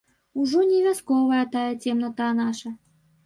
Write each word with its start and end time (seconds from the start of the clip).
Ужо 0.39 0.59
не 0.69 0.79
вясковая 0.85 1.43
тая 1.55 1.69
цемната 1.83 2.31
наша! 2.41 2.69